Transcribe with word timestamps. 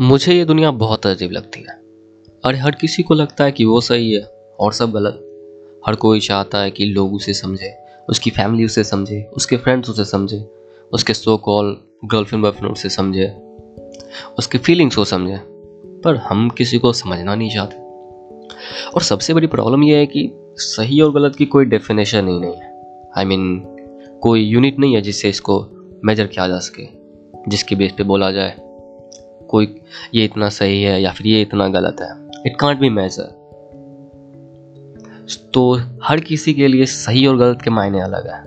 मुझे 0.00 0.34
ये 0.34 0.44
दुनिया 0.44 0.70
बहुत 0.70 1.06
अजीब 1.06 1.30
लगती 1.30 1.60
है। 1.60 1.82
और 2.44 2.54
हर 2.54 2.70
किसी 2.70 3.02
को 3.02 3.14
लगता 3.14 3.44
है 3.44 3.52
कि 3.52 3.64
वो 3.64 3.80
सही 3.80 4.12
है 4.12 4.22
और 4.60 4.72
सब 4.72 4.92
गलत। 4.92 5.26
हर 5.86 5.94
कोई 5.94 6.20
चाहता 6.20 6.58
है 6.58 6.70
कि 6.70 6.84
लोग 6.84 7.14
उसे 7.14 7.34
समझे 7.34 7.74
उसकी 8.08 8.30
फैमिली 8.30 8.64
उसे 8.64 8.84
समझे 8.84 9.22
उसके 9.22 9.56
फ्रेंड्स 9.56 9.90
उसे 9.90 10.04
समझे 10.04 10.50
उसके 10.92 11.14
सो 11.14 11.36
कॉल 11.36 11.76
गर्लफ्रेंड 12.04 12.44
बॉयफ्रेंड 12.44 12.72
उसे 12.72 12.88
समझे 12.88 13.26
उसके 14.38 14.58
फीलिंग्स 14.58 14.96
को 14.96 15.04
समझे। 15.04 15.38
पर 16.04 16.16
हम 16.16 16.50
किसी 16.50 16.78
को 16.78 16.92
समझना 16.92 17.34
नहीं 17.34 17.50
चाहते। 17.50 17.76
और 18.88 19.02
सबसे 19.02 19.34
बड़ी 19.34 19.46
प्रॉब्लम 19.46 19.82
यह 19.82 19.98
है 19.98 20.06
कि 20.06 20.32
सही 20.56 21.00
और 21.00 21.12
गलत 21.12 21.36
की 21.36 21.46
कोई 21.46 21.64
डेफिनेशन 21.64 22.28
ही 22.28 22.40
नहीं 22.40 22.54
है। 22.54 22.80
आई 23.18 23.24
I 23.24 23.26
मीन 23.26 23.58
mean, 23.58 23.70
कोई 24.20 24.40
यूनिट 24.42 24.78
नहीं 24.78 24.94
है 24.94 25.00
जिससे 25.00 25.28
इसको 25.28 25.68
मेजर 26.04 26.26
किया 26.26 26.48
जा 26.48 26.58
सके 26.58 26.88
जिसके 27.48 27.74
बेस 27.74 27.92
पे 27.92 28.02
बोला 28.02 28.30
जाए। 28.30 28.69
कोई 29.50 29.74
ये 30.14 30.24
इतना 30.24 30.48
सही 30.48 30.82
है 30.82 31.02
या 31.02 31.12
फिर 31.12 31.26
ये 31.26 31.42
इतना 31.42 31.68
गलत 31.68 31.96
है? 32.00 32.10
इट 32.46 32.56
कांट 32.60 32.78
बी 32.78 32.88
मेजर 32.88 33.38
तो 35.54 35.62
हर 36.02 36.20
किसी 36.20 36.54
के 36.54 36.68
लिए 36.68 36.86
सही 36.86 37.26
और 37.26 37.36
गलत 37.36 37.62
के 37.62 37.70
मायने 37.70 38.00
अलग 38.00 38.26
है। 38.26 38.38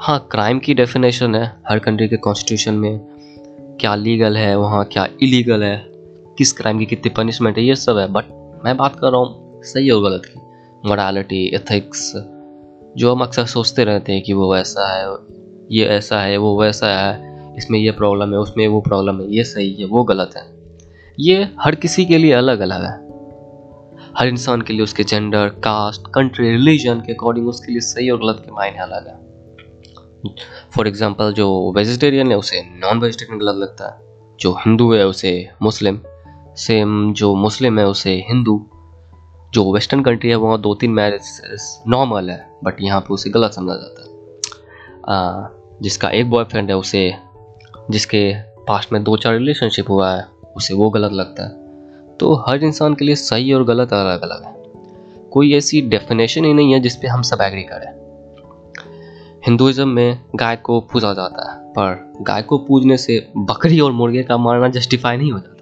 हाँ 0.00 0.18
क्राइम 0.30 0.58
की 0.58 0.74
डेफिनेशन 0.74 1.34
है 1.34 1.52
हर 1.68 1.78
कंट्री 1.78 2.08
के 2.08 2.16
कॉन्स्टिट्यूशन 2.16 2.74
में। 2.74 3.00
क्या 3.80 3.94
लीगल 3.94 4.36
है 4.36 4.56
वहाँ, 4.58 4.84
क्या 4.84 5.06
इलीगल 5.22 5.62
है? 5.62 5.84
किस 6.38 6.52
क्राइम 6.52 6.78
की 6.78 6.86
कितनी 6.86 7.10
पनिशमेंट 7.10 7.58
है? 7.58 7.64
ये 7.64 7.74
सब 7.74 7.98
है। 7.98 8.06
बट 8.06 8.24
मैं 8.64 8.76
बात 8.76 8.96
कर 9.00 9.10
रहा 9.10 9.20
हूँ 9.20 9.62
सही 9.62 9.90
और 9.90 10.02
गलत 10.02 10.22
की। 10.24 10.40
मोरालिटी 10.88 11.46
एथिक्स 11.54 12.12
जो 12.96 13.14
हम 13.14 13.20
अक्सर 13.20 13.44
सोचते 13.44 13.84
रहते 13.84 14.12
हैं 14.12 14.22
कि 14.22 14.32
वो 14.32 14.52
वैसा 14.52 14.86
है, 14.94 15.08
ये 15.70 15.86
ऐसा 15.86 16.20
है, 16.20 16.36
वो 16.36 16.60
वैसा 16.60 16.86
है। 16.86 17.29
इसमें 17.56 17.78
यह 17.78 17.92
प्रॉब्लम 17.92 18.32
है, 18.32 18.38
उसमें 18.38 18.66
वो 18.68 18.80
प्रॉब्लम 18.80 19.20
है, 19.20 19.26
ये 19.34 19.44
सही 19.44 19.72
है, 19.74 19.86
वो 19.86 20.02
गलत 20.04 20.34
है। 20.36 20.42
ये 21.18 21.48
हर 21.60 21.74
किसी 21.74 22.04
के 22.04 22.18
लिए 22.18 22.32
अलग 22.32 22.60
अलग 22.60 22.84
है। 22.84 22.92
हर 24.16 24.28
इंसान 24.28 24.62
के 24.62 24.72
लिए 24.72 24.82
उसके 24.82 25.04
जेंडर 25.04 25.48
कास्ट 25.48 26.06
कंट्री 26.14 26.50
रिलीजन 26.50 27.00
के 27.00 27.12
अकॉर्डिंग 27.12 27.48
उसके 27.48 27.72
लिए 27.72 27.80
सही 27.80 28.10
और 28.10 28.18
गलत 28.18 28.42
के 28.44 28.52
मायने 28.52 28.78
अलग 28.78 29.08
है। 29.08 29.18
फॉर 30.70 30.88
एग्ज़ाम्पल 30.88 31.32
जो 31.32 31.72
वेजिटेरियन 31.76 32.30
है, 32.30 32.36
उसे 32.36 32.60
नॉन 32.60 33.00
वेजिटेरियन 33.00 33.38
गलत 33.38 33.56
लगता 33.56 33.88
है। 33.88 34.36
जो 34.40 34.52
हिंदू 34.52 34.92
है, 34.92 35.06
उसे 35.06 35.48
मुस्लिम। 35.62 36.00
सेम 36.56 37.12
जो 37.12 37.34
मुस्लिम 37.34 37.78
है, 37.78 37.86
उसे 37.86 38.14
हिंदू। 38.28 38.66
जो 39.54 39.72
वेस्टर्न 39.72 40.02
कंट्री 40.02 40.30
है, 40.30 40.36
वहाँ 40.36 40.60
दो 40.60 40.74
तीन 40.74 40.90
मैरिज 40.90 41.82
नॉर्मल 41.88 42.30
है 42.30 42.58
बट 42.64 42.76
यहाँ 42.80 43.00
पे 43.00 43.14
उसे 43.14 43.30
गलत 43.30 43.52
समझा 43.52 43.74
जाता 43.74 44.02
है। 44.02 44.08
जिसका 45.82 46.10
एक 46.10 46.30
बॉयफ्रेंड 46.30 46.70
है, 46.70 46.76
उसे 46.76 47.14
जिसके 47.90 48.34
पास्ट 48.68 48.92
में 48.92 49.04
दो 49.04 49.16
चार 49.16 49.34
रिलेशनशिप 49.34 49.90
हुआ 49.90 50.16
है, 50.16 50.24
उसे 50.56 50.74
वो 50.74 50.90
गलत 50.90 51.12
लगता 51.12 51.42
है। 51.42 51.60
तो 52.16 52.34
हर 52.34 52.64
इंसान 52.64 52.94
के 52.94 53.04
लिए 53.04 53.14
सही 53.14 53.52
और 53.52 53.64
गलत 53.64 53.92
अलग 53.92 54.20
अलग 54.20 54.44
है। 54.44 54.54
कोई 55.30 55.54
ऐसी 55.54 55.82
डेफिनेशन 55.82 56.44
ही 56.44 56.54
नहीं 56.54 56.72
है 56.72 56.80
जिसपे 56.80 57.08
हम 57.08 57.22
सब 57.22 57.38
एग्री 57.42 57.62
करें। 57.62 58.00
हिंदुज़म 59.46 59.88
में 59.88 60.22
गाय 60.36 60.56
को 60.56 60.80
पूजा 60.80 61.12
जाता 61.12 61.52
है, 61.52 61.58
पर 61.70 62.12
गाय 62.22 62.42
को 62.42 62.58
पूजने 62.58 62.96
से 62.96 63.32
बकरी 63.36 63.80
और 63.80 63.92
मुर्गे 63.92 64.22
का 64.22 64.36
मारना 64.36 64.68
जस्टिफाई 64.68 65.16
नहीं 65.16 65.32
हो 65.32 65.38
जाता। 65.38 65.60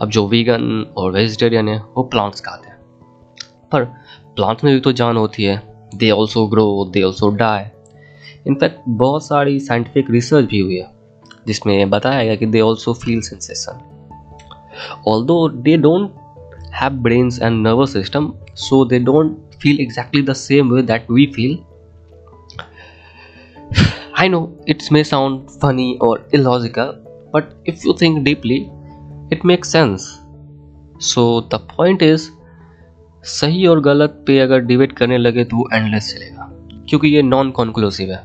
अब 0.00 0.08
जो 0.08 0.26
वीगन 0.26 0.94
और 0.96 1.12
वेजिटेरियन 1.12 1.68
है, 1.68 1.78
वो 1.78 2.02
प्लांट्स 2.02 2.40
खाते 2.40 2.68
हैं। 2.68 2.76
पर 3.72 3.84
प्लांट्स 4.36 4.64
में 4.64 4.74
भी 4.74 4.80
तो 4.80 4.92
जान 4.92 5.16
होती 5.16 5.44
है 5.44 5.62
they 5.94 6.10
also 6.10 6.46
grow 6.46 6.90
they 6.90 7.02
also 7.02 7.30
die 7.30 7.62
in fact 8.46 8.80
बहुत 8.88 9.26
सारी 9.26 9.58
साइंटिफिक 9.60 10.10
रिसर्च 10.10 10.44
भी 10.50 10.60
हुई 10.60 10.76
है 10.76 10.90
जिसमें 11.46 11.90
बताया 11.90 12.24
गया 12.24 12.34
कि 12.36 12.46
they 12.46 12.60
also 12.60 12.92
feel 13.04 13.20
sensation 13.20 13.80
although 15.08 15.48
they 15.48 15.76
don't 15.76 16.12
have 16.74 17.02
brains 17.02 17.40
and 17.42 17.66
nervous 17.66 17.92
system 17.92 18.32
so 18.58 18.84
they 18.84 18.98
don't 18.98 19.36
feel 19.58 19.80
exactly 19.80 20.22
the 20.22 20.34
same 20.34 20.70
way 20.70 20.82
that 20.82 21.08
we 21.08 21.32
feel. 21.32 21.56
I 24.14 24.28
know 24.28 24.56
it 24.66 24.90
may 24.90 25.02
sound 25.02 25.50
funny 25.50 25.98
or 26.00 26.22
illogical, 26.32 26.94
but 27.32 27.54
if 27.64 27.84
you 27.84 27.96
think 27.96 28.24
deeply, 28.24 28.70
it 29.30 29.44
makes 29.44 29.68
sense. 29.70 30.18
So 31.00 31.40
the 31.42 31.60
point 31.76 32.02
is, 32.02 32.32
सही 33.24 33.66
और 33.66 33.80
गलत 33.80 34.22
पे 34.26 34.38
अगर 34.38 34.60
debate 34.64 34.92
करने 34.96 35.16
लगे 35.18 35.44
तो 35.44 35.56
वो 35.56 35.68
endless 35.72 36.12
चलेगा 36.14 36.48
क्योंकि 36.88 37.08
ये 37.08 37.22
नॉन 37.22 37.50
कॉन्क्लूसिव 37.50 38.12
है 38.12 38.18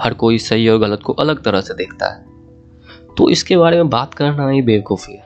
हर 0.00 0.14
कोई 0.14 0.38
सही 0.38 0.68
और 0.68 0.78
गलत 0.78 1.02
को 1.02 1.12
अलग 1.12 1.42
तरह 1.42 1.60
से 1.60 1.74
देखता 1.74 2.06
है। 2.06 2.24
तो 3.16 3.30
इसके 3.30 3.56
बारे 3.56 3.76
में 3.76 3.88
बात 3.88 4.14
करना 4.14 4.50
ही 4.50 4.62
बेवकूफ़ी 4.62 5.14
है। 5.14 5.24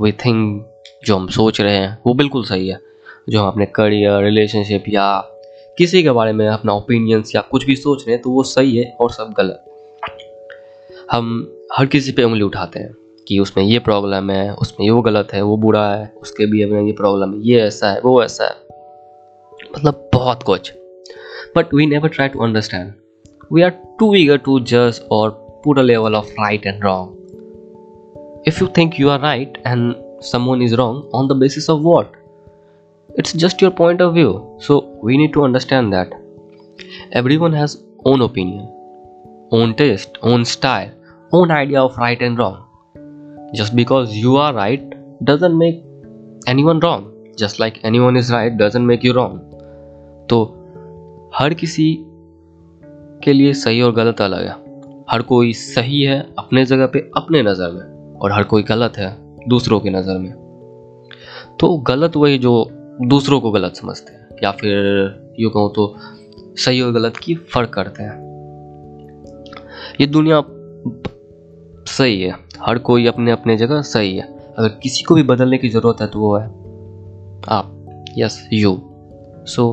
वी 0.00 0.12
थिंक 0.12 0.66
जो 1.06 1.16
हम 1.16 1.28
सोच 1.28 1.60
रहे 1.60 1.76
हैं, 1.76 1.98
वो 2.06 2.14
बिल्कुल 2.14 2.44
सही 2.44 2.68
है। 2.68 2.80
जो 3.28 3.40
हम 3.40 3.48
अपने 3.48 3.66
करियर 3.66 4.22
रिलेशनशिप 4.22 4.84
या 4.88 5.20
किसी 5.78 6.02
के 6.02 6.10
बारे 6.10 6.32
में 6.32 6.48
अपना 6.48 6.72
ओपिनियंस 6.72 7.34
या 7.34 7.40
कुछ 7.40 7.66
भी 7.66 7.76
सोच 7.76 8.02
रहे 8.02 8.14
हैं 8.14 8.22
तो 8.22 8.30
वो 8.30 8.42
सही 8.42 8.76
है 8.76 8.96
और 9.00 9.10
सब 9.10 9.34
गलत 9.36 9.64
हम 11.10 11.54
हर 11.76 11.86
किसी 11.86 12.12
पे 12.12 12.22
उंगली 12.22 12.42
उठाते 12.42 12.80
हैं 12.80 12.94
कि 13.28 13.38
उसमें 13.38 13.64
ये 13.64 13.78
प्रॉब्लम 13.78 14.30
है, 14.30 14.54
उसमें 14.54 14.90
वो 14.90 15.02
गलत 15.02 15.28
है, 15.32 15.42
वो 15.42 15.56
बुरा 15.56 15.94
है, 15.94 16.14
उसके 16.22 16.46
भी 16.46 16.64
में 16.64 16.82
ये 16.82 16.92
प्रॉब्लम 16.92 17.34
है, 17.34 17.40
ये 17.40 17.60
ऐसा 17.60 17.90
है, 17.90 18.00
वो 18.00 18.24
ऐसा 18.24 18.44
है। 18.44 18.56
मतलब 19.76 20.10
बहुत 20.12 20.42
कुछ। 20.42 20.72
But 21.56 21.74
we 21.74 21.86
never 21.86 22.08
try 22.08 22.28
to 22.28 22.38
understand 22.38 22.92
we 23.49 23.63
are 23.63 23.75
too 23.99 24.15
eager 24.15 24.37
to 24.37 24.59
judge 24.61 24.99
or 25.09 25.31
put 25.63 25.77
a 25.77 25.83
level 25.83 26.15
of 26.15 26.29
right 26.37 26.65
and 26.65 26.83
wrong. 26.83 27.15
If 28.45 28.59
you 28.61 28.67
think 28.67 28.99
you 28.99 29.09
are 29.09 29.19
right 29.19 29.57
and 29.65 29.95
someone 30.21 30.61
is 30.61 30.77
wrong, 30.77 31.09
on 31.13 31.27
the 31.27 31.35
basis 31.35 31.69
of 31.69 31.81
what? 31.81 32.13
It's 33.15 33.33
just 33.33 33.61
your 33.61 33.71
point 33.71 34.01
of 34.01 34.13
view. 34.13 34.57
So 34.59 34.79
we 35.01 35.17
need 35.17 35.33
to 35.33 35.43
understand 35.43 35.91
that 35.93 36.13
everyone 37.11 37.53
has 37.53 37.83
own 38.05 38.21
opinion, 38.21 38.67
own 39.51 39.75
taste, 39.75 40.17
own 40.21 40.45
style, 40.45 40.91
own 41.31 41.51
idea 41.51 41.81
of 41.81 41.97
right 41.97 42.21
and 42.21 42.37
wrong. 42.37 42.65
Just 43.53 43.75
because 43.75 44.13
you 44.13 44.37
are 44.37 44.53
right 44.53 44.93
doesn't 45.25 45.57
make 45.57 45.83
anyone 46.47 46.79
wrong. 46.79 47.33
Just 47.35 47.59
like 47.59 47.79
anyone 47.83 48.15
is 48.15 48.31
right 48.31 48.55
doesn't 48.57 48.85
make 48.85 49.03
you 49.03 49.13
wrong. 49.13 49.39
तो 50.29 50.37
हर 51.39 51.53
किसी 51.53 51.85
के 53.24 53.32
लिए 53.32 53.52
सही 53.54 53.80
और 53.82 53.92
गलत 53.92 54.20
अलग 54.20 54.46
है। 54.46 54.62
हर 55.10 55.22
कोई 55.22 55.52
सही 55.52 56.02
है 56.02 56.20
अपने 56.38 56.64
जगह 56.64 56.86
पे, 56.86 56.98
अपने 57.16 57.42
नज़र 57.42 57.70
में, 57.70 58.18
और 58.18 58.32
हर 58.32 58.44
कोई 58.44 58.62
गलत 58.62 58.96
है 58.98 59.16
दूसरों 59.48 59.80
की 59.80 59.90
नज़र 59.90 60.18
में। 60.18 60.32
तो 61.60 61.76
गलत 61.88 62.16
वही 62.16 62.38
जो 62.38 62.52
दूसरों 63.02 63.40
को 63.40 63.50
गलत 63.50 63.76
समझते 63.76 64.12
हैं, 64.12 64.28
या 64.42 64.50
फिर 64.50 65.34
यूँ 65.40 65.50
कहूँ 65.50 65.72
तो 65.74 65.94
सही 66.58 66.80
और 66.80 66.92
गलत 66.92 67.16
की 67.16 67.34
फ़र्क 67.34 67.70
करते 67.70 68.02
हैं। 68.02 68.22
ये 70.00 70.06
दुनिया 70.06 70.42
सही 71.88 72.20
है, 72.20 72.34
हर 72.60 72.78
कोई 72.78 73.06
अपने 73.06 73.30
अपने 73.30 73.56
जगह 73.56 73.82
सही 73.82 74.16
है। 74.16 74.32
अगर 74.58 74.68
किसी 74.82 75.02
को 75.04 75.14
भी 75.14 75.22
बदलने 75.22 75.58
की 75.58 75.68
ज़रूरत 75.68 76.00
है 76.00 76.06
तो 76.06 76.18
वो 76.18 76.36
है 76.36 76.46
आप 77.48 78.04
yes 78.18 78.48
you 78.52 78.76
so 79.46 79.72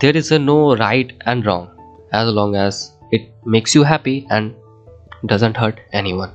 there 0.00 0.16
is 0.16 0.34
a 0.34 0.38
no 0.38 0.74
right 0.74 1.12
and 1.28 1.44
wrong 1.46 1.68
as 2.12 2.32
long 2.32 2.54
as 2.56 2.92
it 3.10 3.30
makes 3.44 3.74
you 3.74 3.82
happy 3.82 4.26
and 4.30 4.54
doesn't 5.26 5.56
hurt 5.56 5.80
anyone 5.92 6.32